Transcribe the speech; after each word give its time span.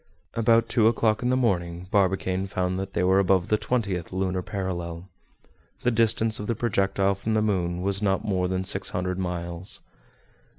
About 0.33 0.67
two 0.67 0.87
o'clock 0.87 1.21
in 1.21 1.29
the 1.29 1.37
morning 1.37 1.87
Barbicane 1.91 2.47
found 2.47 2.79
that 2.79 2.93
they 2.93 3.03
were 3.03 3.19
above 3.19 3.49
the 3.49 3.57
twentieth 3.59 4.11
lunar 4.11 4.41
parallel. 4.41 5.07
The 5.83 5.91
distance 5.91 6.39
of 6.39 6.47
the 6.47 6.55
projectile 6.55 7.13
from 7.13 7.35
the 7.35 7.39
moon 7.43 7.83
was 7.83 8.01
not 8.01 8.25
more 8.25 8.47
than 8.47 8.63
six 8.63 8.89
hundred 8.89 9.19
miles. 9.19 9.81